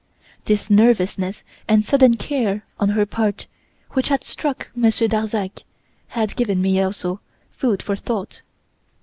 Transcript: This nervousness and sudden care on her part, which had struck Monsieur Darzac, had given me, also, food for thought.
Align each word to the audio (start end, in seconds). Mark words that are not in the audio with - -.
This 0.45 0.71
nervousness 0.71 1.43
and 1.67 1.85
sudden 1.85 2.15
care 2.15 2.65
on 2.79 2.89
her 2.89 3.05
part, 3.05 3.45
which 3.91 4.07
had 4.07 4.23
struck 4.23 4.71
Monsieur 4.75 5.07
Darzac, 5.07 5.61
had 6.07 6.35
given 6.35 6.59
me, 6.59 6.81
also, 6.81 7.19
food 7.51 7.83
for 7.83 7.95
thought. 7.95 8.41